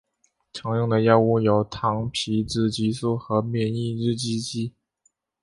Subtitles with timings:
[0.51, 4.73] 常用的药物有糖皮质激素和免疫抑制剂。